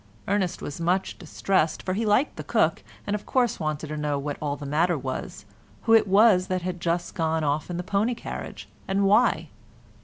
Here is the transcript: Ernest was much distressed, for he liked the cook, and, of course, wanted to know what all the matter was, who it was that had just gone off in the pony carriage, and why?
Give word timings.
Ernest 0.27 0.63
was 0.63 0.81
much 0.81 1.19
distressed, 1.19 1.83
for 1.83 1.93
he 1.93 2.07
liked 2.07 2.35
the 2.35 2.43
cook, 2.43 2.81
and, 3.05 3.15
of 3.15 3.27
course, 3.27 3.59
wanted 3.59 3.85
to 3.85 3.97
know 3.97 4.17
what 4.17 4.35
all 4.41 4.55
the 4.55 4.65
matter 4.65 4.97
was, 4.97 5.45
who 5.83 5.93
it 5.93 6.07
was 6.07 6.47
that 6.47 6.63
had 6.63 6.81
just 6.81 7.13
gone 7.13 7.43
off 7.43 7.69
in 7.69 7.77
the 7.77 7.83
pony 7.83 8.15
carriage, 8.15 8.67
and 8.87 9.03
why? 9.05 9.49